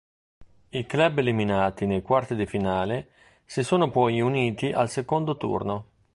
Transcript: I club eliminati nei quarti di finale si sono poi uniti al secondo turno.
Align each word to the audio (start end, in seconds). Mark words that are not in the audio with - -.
I 0.69 0.85
club 0.87 1.19
eliminati 1.19 1.85
nei 1.85 2.01
quarti 2.01 2.33
di 2.33 2.47
finale 2.47 3.09
si 3.45 3.61
sono 3.63 3.91
poi 3.91 4.19
uniti 4.19 4.71
al 4.71 4.89
secondo 4.89 5.37
turno. 5.37 5.85